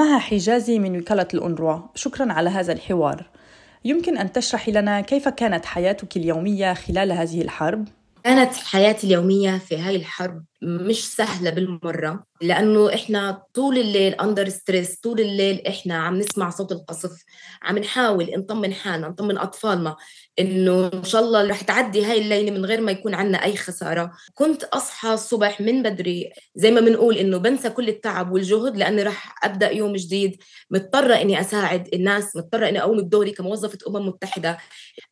[0.00, 3.26] مها حجازي من وكالة الأونروا شكرا على هذا الحوار
[3.84, 7.88] يمكن أن تشرحي لنا كيف كانت حياتك اليومية خلال هذه الحرب؟
[8.24, 15.00] كانت حياتي اليومية في هاي الحرب مش سهلة بالمرة لأنه إحنا طول الليل أندر ستريس
[15.00, 17.24] طول الليل إحنا عم نسمع صوت القصف
[17.62, 19.96] عم نحاول نطمن حالنا نطمن أطفالنا
[20.38, 24.12] إنه إن شاء الله رح تعدي هاي الليلة من غير ما يكون عنا أي خسارة.
[24.34, 29.34] كنت أصحى الصبح من بدري زي ما بنقول إنه بنسى كل التعب والجهد لأني رح
[29.44, 34.58] أبدأ يوم جديد مضطرة إني أساعد الناس مضطرة إني أقوم بدوري كموظفة أمم متحدة.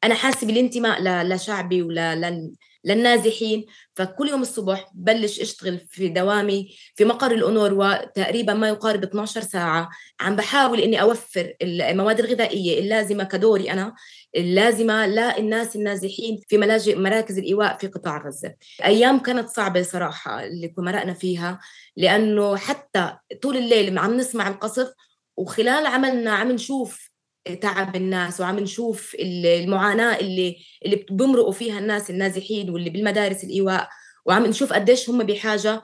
[0.05, 2.51] أنا حاسة بالانتماء لشعبي ولا
[2.85, 3.67] للنازحين.
[3.95, 9.89] فكل يوم الصبح بلش أشتغل في دوامي في مقر الأونروا تقريبا ما يقارب 12 ساعة.
[10.21, 13.95] عم بحاول إني أوفر المواد الغذائية اللازمة كدوري أنا
[14.37, 18.55] اللازمة للناس النازحين في ملاجئ مراكز الإيواء في قطاع غزة.
[18.85, 21.61] أيام كانت صعبة صراحة اللي مرقنا فيها
[21.97, 24.93] لأنه حتى طول الليل عم نسمع القصف
[25.37, 27.08] وخلال عملنا عم نشوف
[27.55, 33.89] تعب الناس وعم نشوف المعاناة اللي اللي بمرقوا فيها الناس النازحين واللي بالمدارس الإيواء
[34.27, 35.83] وعم نشوف قديش هم بحاجة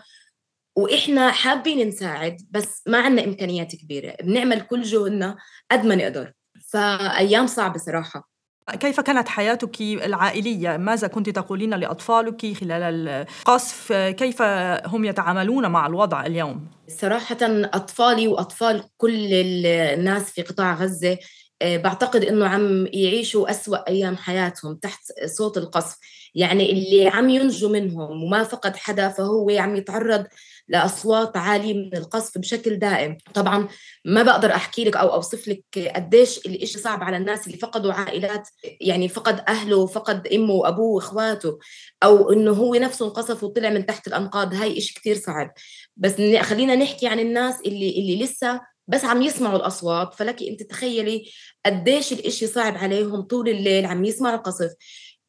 [0.77, 5.37] وإحنا حابين نساعد بس ما عندنا إمكانيات كبيرة بنعمل كل جهدنا
[5.71, 6.33] قد ما نقدر
[6.71, 8.35] فأيام صعبة صراحة
[8.71, 14.43] كيف كانت حياتك العائلية؟ ماذا كنت تقولين لأطفالك خلال القصف؟ كيف
[14.87, 21.19] هم يتعاملون مع الوضع اليوم؟ صراحة أطفالي وأطفال كل الناس في قطاع غزة
[21.63, 25.99] بعتقد إنه عم يعيشوا أسوأ أيام حياتهم تحت صوت القصف.
[26.35, 30.27] يعني اللي عم ينجو منهم وما فقد حدا فهو عم يتعرض
[30.69, 33.17] لأصوات عالية من القصف بشكل دائم.
[33.35, 33.69] طبعا
[34.05, 38.49] ما بقدر أحكي لك أو أوصف لك قديش الإشي صعب على الناس اللي فقدوا عائلات
[38.81, 41.59] يعني فقد أهله فقد أمه وأبوه وإخواته
[42.03, 44.55] أو إنه هو نفسه انقصف وطلع من تحت الأنقاض.
[44.55, 45.53] هاي إشي كثير صعب.
[45.97, 51.31] بس خلينا نحكي عن الناس اللي اللي لسه بس عم يسمعوا الأصوات فلك أنت تخيلي
[51.67, 54.75] قديش الإشي صعب عليهم طول الليل عم يسمعوا القصف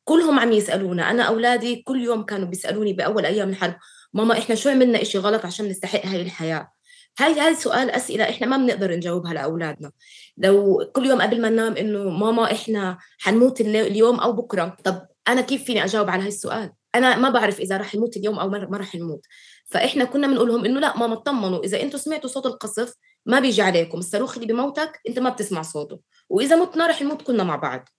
[0.04, 3.76] كلهم عم يسألونا أنا أولادي كل يوم كانوا بيسألوني بأول أيام الحرب
[4.14, 6.72] ماما إحنا شو عملنا إشي غلط عشان نستحق هاي الحياة؟
[7.20, 9.92] هاي هاي سؤال أسئلة إحنا ما بنقدر نجاوبها لأولادنا.
[10.38, 15.42] لو كل يوم قبل ما ننام إنه ماما إحنا حنموت اليوم أو بكرة؟ طب أنا
[15.42, 18.78] كيف فيني أجاوب على هاي السؤال؟ أنا ما بعرف إذا رح نموت اليوم أو ما
[18.78, 19.26] رح نموت
[19.66, 22.94] فإحنا كنا بنقول لهم إنه لا ماما اطمنوا إذا أنتم سمعتوا صوت القصف
[23.26, 26.00] ما بيجي عليكم الصاروخ اللي بموتك انت ما بتسمع صوته.
[26.30, 27.90] وإذا متنا رح نموت كلنا مع بعض.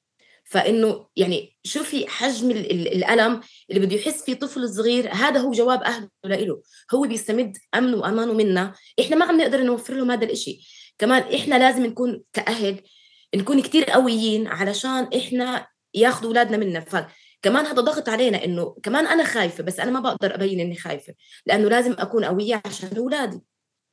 [0.44, 6.08] فإنه يعني شوفي حجم الألم اللي بده يحس فيه طفل صغير؟ هذا هو جواب أهله
[6.24, 6.62] له
[6.94, 8.74] هو بيستمد أمنه وأمانه منا.
[9.00, 10.68] إحنا ما عم نقدر نوفر لهم هذا الإشي.
[10.98, 12.80] كمان إحنا لازم نكون كأهل
[13.34, 16.80] نكون كتير قويين علشان إحنا ياخذوا أولادنا منا.
[16.80, 21.14] فكمان هذا ضغط علينا إنه كمان أنا خايفة بس أنا ما بقدر أبين إني خايفة.
[21.46, 23.40] لأنه لازم أكون قوية عشان أولادي.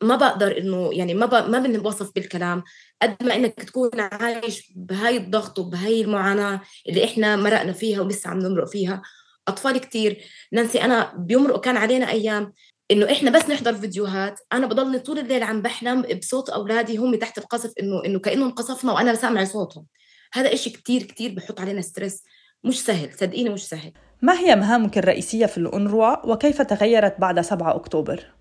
[0.04, 1.50] ما بقدر إنه يعني ما ب...
[1.50, 2.64] ما بنوصف بالكلام.
[3.02, 8.40] قد ما إنك تكون عايش بهاي الضغط وبهاي المعاناة اللي إحنا مرقنا فيها ولسه عم
[8.40, 9.02] نمرق فيها.
[9.48, 10.24] أطفال كتير.
[10.52, 12.54] نانسي أنا بيمرقوا كان علينا أيام
[12.92, 14.40] إنه إحنا بس نحضر فيديوهات.
[14.54, 18.92] أنا بضلني طول الليل عم بحلم بصوت أولادي هم تحت القصف إنه إنه كانه انقصفنا
[18.92, 19.86] وأنا سامع صوتهم.
[20.34, 22.24] هذا إشي كتير كتير بحط علينا ستريس.
[22.64, 23.92] مش سهل صدقيني مش سهل.
[24.22, 28.34] ما هي مهامك الرئيسية في الأنروا وكيف تغيرت بعد 7 أكتوبر؟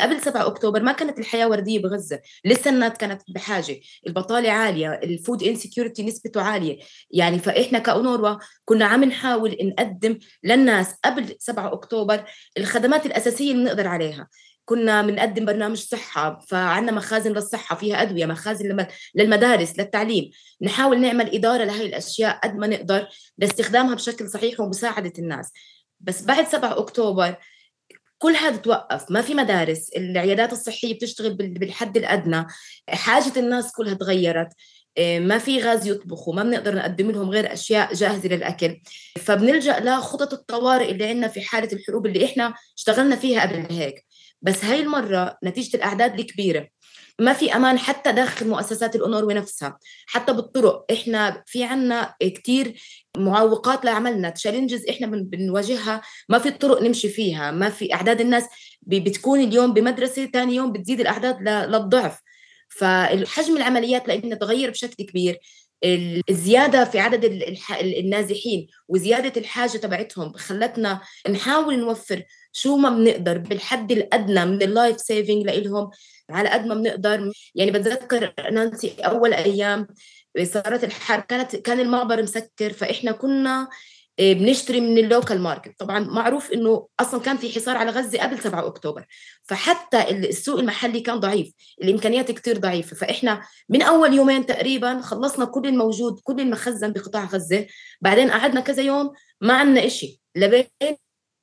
[0.00, 3.80] قبل 7 أكتوبر ما كانت الحياة وردية بغزة لسه الناس كانت بحاجة.
[4.06, 6.78] البطالة عالية ال food insecurity نسبته عالية.
[7.10, 12.24] يعني فإحنا كأونروا كنا عم نحاول نقدم للناس قبل 7 أكتوبر
[12.58, 14.28] الخدمات الأساسية اللي بنقدر عليها.
[14.64, 20.30] كنا بنقدم برنامج صحة فعنا مخازن للصحة فيها أدوية مخازن للمدارس للتعليم.
[20.62, 25.52] نحاول نعمل إدارة لهي الأشياء قد ما نقدر لاستخدامها بشكل صحيح ومساعدة الناس.
[26.00, 27.36] بس بعد 7 أكتوبر
[28.24, 32.46] كل هذا توقف ما في مدارس العيادات الصحية بتشتغل بالحد الأدنى
[32.88, 34.48] حاجة الناس كلها تغيرت
[34.98, 38.80] آه، ما في غاز يطبخوا ما بنقدر نقدم لهم غير أشياء جاهزة للأكل.
[39.16, 44.04] فبنلجأ لخطط الطوارئ اللي عندنا في حالة الحروب اللي إحنا اشتغلنا فيها قبل هيك.
[44.42, 46.68] بس هاي المرة نتيجة الأعداد الكبيرة.
[47.20, 50.84] ما في أمان حتى داخل مؤسسات الاونروا نفسها حتى بالطرق.
[50.92, 52.82] إحنا في عنا كتير
[53.16, 56.02] معوقات لعملنا تشالنجز إحنا بنواجهها.
[56.28, 58.44] ما في طرق نمشي فيها ما في أعداد الناس
[58.82, 62.20] بتكون اليوم بمدرسة ثاني يوم بتزيد الأعداد للضعف.
[62.68, 65.38] فالحجم العمليات لإنها تغير بشكل كبير.
[66.30, 67.24] الزيادة في عدد
[67.80, 71.00] النازحين وزيادة الحاجة تبعتهم خلتنا
[71.30, 72.22] نحاول نوفر
[72.52, 75.90] شو ما بنقدر بالحد الأدنى من ال life saving لهم
[76.30, 77.32] على قد ما بنقدر.
[77.54, 79.86] يعني بتذكر نانسي أول أيام
[80.42, 83.68] صارت الحرب كانت كان المعبر مسكر فإحنا كنا
[84.18, 85.78] بنشتري من ال local market.
[85.78, 89.06] طبعا معروف إنه أصلا كان في حصار على غزة قبل 7 أكتوبر.
[89.42, 91.52] فحتى السوق المحلي كان ضعيف.
[91.82, 92.96] الإمكانيات كثير ضعيفة.
[92.96, 97.66] فإحنا من أول يومين تقريبا خلصنا كل الموجود كل المخزن بقطاع غزة.
[98.00, 100.66] بعدين قعدنا كذا يوم ما عندنا شيء لبين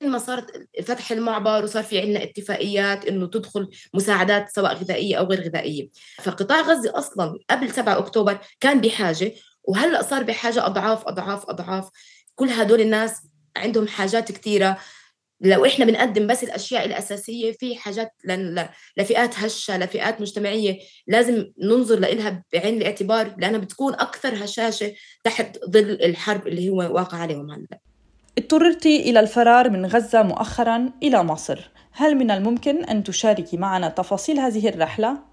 [0.03, 5.41] ما صارت فتح المعبر وصار في عندنا اتفاقيات إنه تدخل مساعدات سواء غذائية أو غير
[5.41, 5.89] غذائية.
[6.21, 9.33] فقطاع غزة أصلا قبل 7 أكتوبر كان بحاجة.
[9.63, 11.89] وهلأ صار بحاجة أضعاف أضعاف أضعاف.
[12.41, 13.21] كل هدول الناس
[13.57, 14.77] عندهم حاجات كثيره
[15.41, 18.11] لو إحنا بنقدم بس الأشياء الأساسية في حاجات
[18.97, 24.93] لفئات هشة لفئات مجتمعية لازم ننظر لها بعين الاعتبار لأنها بتكون أكثر هشاشة
[25.23, 27.79] تحت ظل الحرب اللي هو واقع عليهم هلا
[28.37, 31.69] اضطررت إلى الفرار من غزة مؤخرا إلى مصر.
[31.91, 35.30] هل من الممكن أن تشاركي معنا تفاصيل هذه الرحلة؟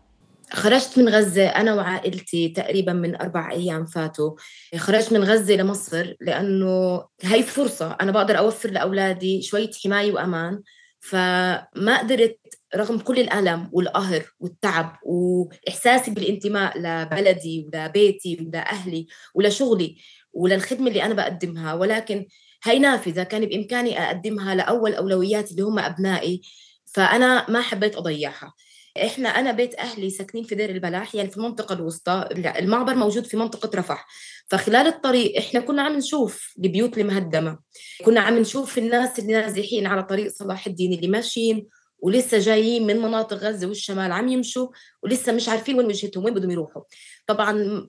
[0.53, 4.37] خرجت من غزة أنا وعائلتي تقريبا من أربع أيام فاتوا.
[4.77, 10.63] خرجت من غزة لمصر لأنه هاي فرصة أنا بقدر أوفر لأولادي شوية حماية وأمان
[11.01, 12.39] فما قدرت
[12.77, 19.97] رغم كل الألم والقهر والتعب وإحساسي بالانتماء لبلدي ولبيتي ولأهلي ولشغلي
[20.33, 21.75] وللخدمة اللي أنا بقدمها.
[21.75, 22.27] ولكن
[22.65, 26.43] هاي نافذة كان بإمكاني أقدمها لأول أولوياتي اللي هم أبنائي
[26.95, 28.55] فأنا ما حبيت أضيعها.
[29.07, 32.29] إحنا أنا بيت أهلي ساكنين في دير البلاح يعني في المنطقة الوسطى
[32.59, 34.07] المعبر موجود في منطقة رفح.
[34.49, 37.59] فخلال الطريق إحنا كنا عم نشوف البيوت المهدمة.
[38.05, 41.67] كنا عم نشوف الناس اللي نازحين على طريق صلاح الدين اللي ماشيين
[41.99, 44.69] ولسه جايين من مناطق غزة والشمال عم يمشوا
[45.03, 46.83] ولسه مش عارفين وين وجهتهم وين بدهم يروحوا.
[47.27, 47.87] طبعا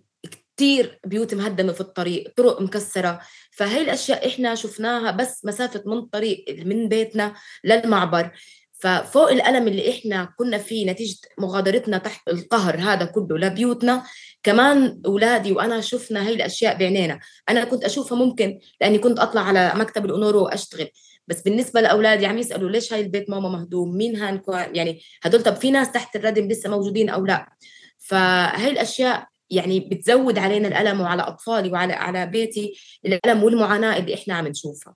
[0.57, 3.19] كثير بيوت مهدمة في الطريق طرق مكسرة.
[3.51, 7.33] فهي الأشياء إحنا شفناها بس مسافة من طريق من بيتنا
[7.63, 8.31] للمعبر.
[8.79, 14.03] ففوق الألم اللي إحنا كنا فيه نتيجة مغادرتنا تحت القهر هذا كله لبيوتنا
[14.43, 17.19] كمان أولادي وأنا شفنا هاي الأشياء بعينينا.
[17.49, 20.87] أنا كنت أشوفها ممكن لأني كنت أطلع على مكتب الأونورو وأشتغل.
[21.27, 25.55] بس بالنسبة لأولادي عم يسألوا ليش هاي البيت ماما مهدوم مين هان يعني هدول طب
[25.55, 27.49] في ناس تحت الردم لسه موجودين أو لا؟
[27.97, 32.73] فهي الأشياء يعني بتزود علينا الألم وعلى أطفالي وعلى على بيتي
[33.05, 34.95] الألم والمعاناة اللي إحنا عم نشوفها.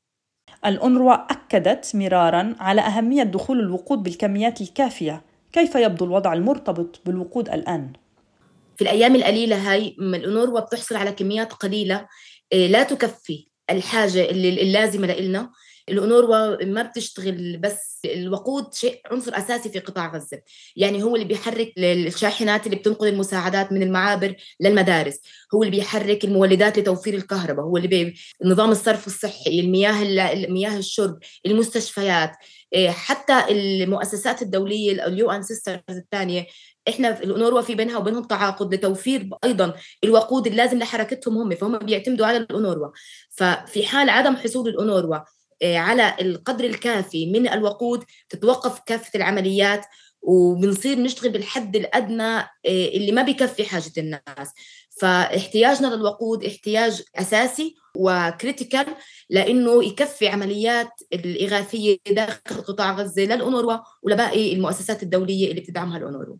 [0.65, 5.21] الأونروا أكدت مرارا على أهمية دخول الوقود بالكميات الكافية
[5.51, 7.93] كيف يبدو الوضع المرتبط بالوقود الآن؟
[8.77, 12.07] في الأيام القليلة هاي الأونروا بتحصل على كميات قليلة
[12.53, 15.51] إيه، لا تكفي الحاجة اللازمة لإلنا
[15.89, 20.41] الأونروا ما بتشتغل بس الوقود شيء عنصر أساسي في قطاع غزة.
[20.75, 25.19] يعني هو اللي بيحرك الشاحنات اللي بتنقل المساعدات من المعابر للمدارس.
[25.53, 27.65] هو اللي بيحرك المولدات لتوفير الكهرباء.
[27.65, 28.15] هو اللي بي...
[28.43, 30.03] نظام الصرف الصحي المياه
[30.49, 32.31] مياه الشرب المستشفيات.
[32.73, 36.47] إيه، حتى المؤسسات الدولية ال UN sisters الثانية
[36.87, 41.55] إحنا في الأونروا في بينها وبينهم تعاقد لتوفير أيضا الوقود اللازم لحركتهم هم.
[41.55, 42.89] فهم بيعتمدوا على الأونروا
[43.29, 45.25] ففي حال عدم حصول الأونروا آه،
[45.63, 49.85] على القدر الكافي من الوقود تتوقف كافة العمليات
[50.23, 54.53] وبنصير نشتغل بالحد الأدنى آه، اللي ما بكفي حاجة الناس
[55.01, 58.85] فاحتياجنا للوقود احتياج أساسي وكريتيكال
[59.29, 66.35] لأنه يكفي عمليات الإغاثية داخل قطاع غزة للأونروا ولباقي المؤسسات الدولية اللي بتدعمها الأونروا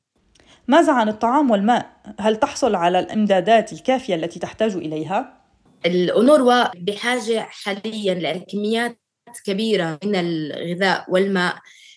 [0.68, 5.44] ماذا عن الطعام والماء؟ هل تحصل على الإمدادات الكافية التي تحتاج إليها؟
[5.86, 9.03] الأونروا بحاجة حاليا لكميات
[9.46, 11.56] كبيرة من الغذاء والماء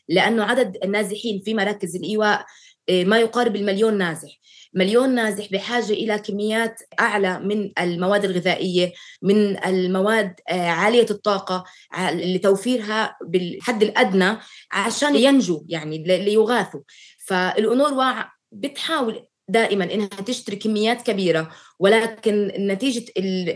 [0.09, 2.47] لأنه عدد النازحين في مراكز الإيواء
[2.89, 4.31] آه، ما يقارب المليون نازح.
[4.75, 11.65] مليون نازح بحاجة إلى كميات أعلى من المواد الغذائية من المواد آه، عالية الطاقة
[12.13, 14.39] لتوفيرها بالحد الأدنى
[14.73, 16.81] عشان ينجوا يعني ليغاثوا.
[17.27, 21.49] فالأونروا بتحاول دائما إنها تشتري كميات كبيرة
[21.79, 23.05] ولكن نتيجة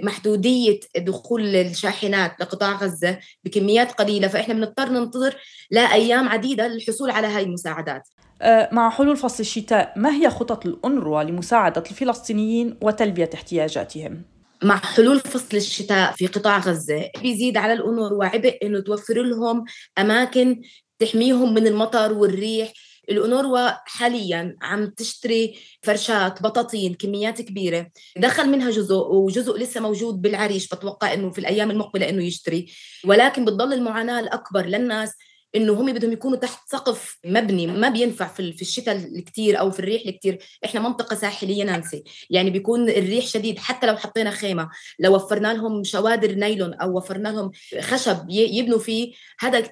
[0.03, 5.37] محدودية دخول الشاحنات لقطاع غزة بكميات قليلة فإحنا بنضطر ننتظر
[5.71, 8.09] لأيام عديدة للحصول على هاي المساعدات.
[8.43, 14.23] أه، مع حلول فصل الشتاء ما هي خطط الأنروا لمساعدة الفلسطينيين وتلبية احتياجاتهم؟
[14.63, 19.65] مع حلول فصل الشتاء في قطاع غزة بيزيد على الأنروا عبء أنه توفر لهم
[19.99, 20.63] أماكن
[20.99, 22.73] تحميهم من المطر والريح
[23.11, 27.90] الأونروا حاليا عم تشتري فرشات بطاطين كميات كبيرة.
[28.17, 32.73] دخل منها جزء وجزء لسه موجود بالعريش بتوقع أنه في الأيام المقبلة أنه يشتري.
[33.05, 35.11] ولكن بتضل المعاناة الأكبر للناس
[35.54, 39.78] انه هم بدهم يكونوا تحت سقف مبني ما بينفع في في الشتاء الكتير أو في
[39.80, 40.38] الريح الكتير.
[40.64, 42.04] إحنا منطقة ساحلية نانسي.
[42.30, 47.28] يعني بيكون الريح شديد حتى لو حطينا خيمة لو وفرنا لهم شوادر نايلون أو وفرنا
[47.28, 49.69] لهم خشب يبنوا فيه هذا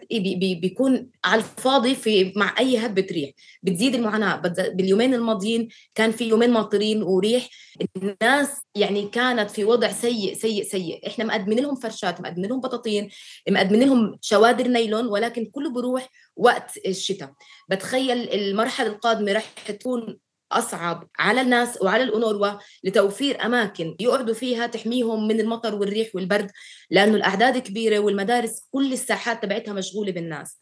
[0.61, 3.30] بيكون على الفاضي في مع أي هبة ريح.
[3.62, 4.37] بتزيد المعاناة.
[4.75, 7.49] باليومين الماضيين كان في يومين ماطرين وريح.
[7.97, 11.06] الناس يعني كانت في وضع سيء سيء سيء.
[11.06, 13.08] إحنا مقدمين لهم فرشات مقدمين لهم بطاطين
[13.49, 17.33] مقدمين لهم شوادر نايلون ولكن كله بروح وقت الشتاء.
[17.71, 20.19] بتخيل المرحلة القادمة رح تكون
[20.53, 26.51] أصعب على الناس وعلى الأونروا لتوفير أماكن يقعدوا فيها تحميهم من المطر والريح والبرد
[26.91, 30.57] لأنه الأعداد كبيرة والمدارس كل الساحات تبعتها مشغولة بالناس.